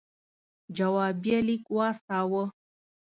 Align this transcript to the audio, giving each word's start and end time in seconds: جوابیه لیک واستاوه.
جوابیه 0.77 1.39
لیک 1.47 1.65
واستاوه. 1.75 2.43